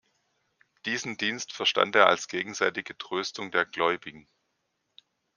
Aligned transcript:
Diesen 0.87 1.15
Dienst 1.17 1.53
verstand 1.53 1.95
er 1.95 2.07
als 2.07 2.27
gegenseitige 2.27 2.97
Tröstung 2.97 3.51
der 3.51 3.65
Gläubigen. 3.65 4.27